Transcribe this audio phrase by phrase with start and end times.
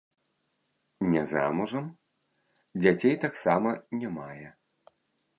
[1.09, 1.85] Не замужам,
[2.85, 3.69] дзяцей таксама
[3.99, 4.49] не мае.